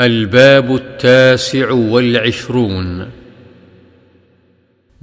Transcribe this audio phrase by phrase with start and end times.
[0.00, 3.10] الباب التاسع والعشرون.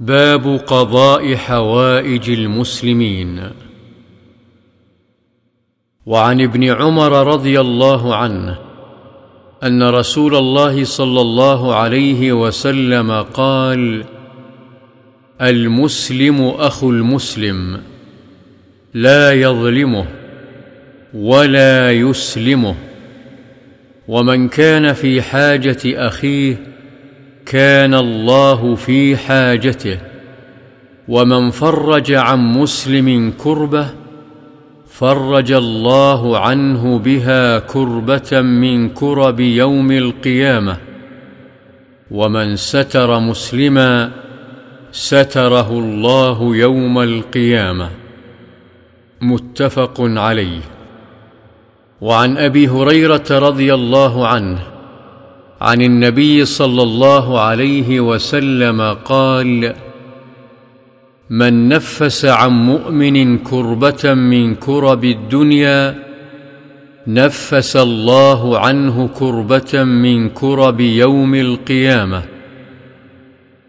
[0.00, 3.40] باب قضاء حوائج المسلمين.
[6.06, 8.58] وعن ابن عمر رضي الله عنه
[9.62, 14.04] أن رسول الله صلى الله عليه وسلم قال
[15.40, 17.80] المسلم أخو المسلم
[18.94, 20.06] لا يظلمه
[21.14, 22.85] ولا يسلمه.
[24.08, 26.56] ومن كان في حاجة أخيه
[27.46, 29.98] كان الله في حاجته
[31.08, 33.86] ومن فرج عن مسلم كربة
[34.90, 40.76] فرج الله عنه بها كربة من كرب يوم القيامة
[42.10, 44.10] ومن ستر مسلما
[44.92, 47.90] ستره الله يوم القيامة.
[49.20, 50.75] متفق عليه.
[52.00, 54.58] وعن أبي هريرة رضي الله عنه
[55.60, 59.74] عن النبي صلى الله عليه وسلم قال
[61.30, 66.06] من نفس عن مؤمن كربة من كرب الدنيا
[67.06, 72.22] نفس الله عنه كربة من كرب يوم القيامة.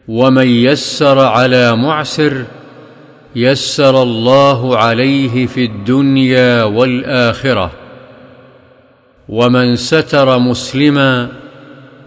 [0.08, 2.46] ومن يسر على معسر
[3.36, 7.87] يسر الله عليه في الدنيا والآخرة.
[9.30, 11.30] ومن ستر مسلما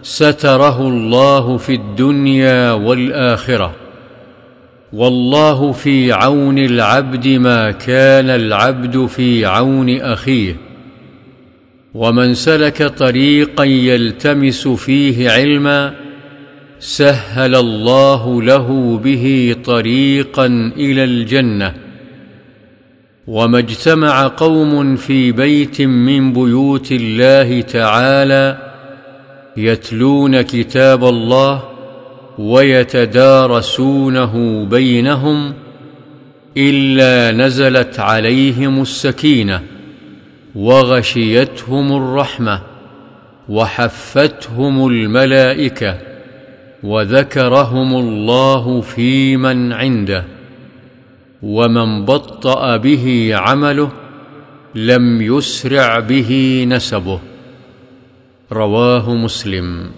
[0.03, 3.75] ستره الله في الدنيا والآخرة.
[4.93, 10.55] والله في عون العبد ما كان العبد في عون أخيه.
[11.93, 15.93] ومن سلك طريقا يلتمس فيه علما
[16.79, 20.45] سهل الله له به طريقا
[20.77, 21.80] إلى الجنة.
[23.31, 28.57] وما اجتمع قوم في بيت من بيوت الله تعالى
[29.57, 31.63] يتلون كتاب الله
[32.39, 33.85] ويتدارسونه
[34.65, 35.53] بينهم
[36.57, 39.61] إلا نزلت عليهم السكينة
[40.55, 42.61] وغشيتهم الرحمة
[43.49, 45.97] وحفتهم الملائكة
[46.83, 50.40] وذكرهم الله في من عنده
[51.43, 53.91] ومن بطأ به عمله
[54.75, 57.19] لم يسرع به نسبه.
[58.51, 59.91] رواه مسلم.